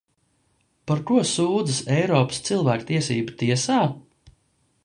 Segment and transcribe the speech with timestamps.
[0.91, 3.81] Par ko sūdzas Eiropas cilvēktiesību tiesā?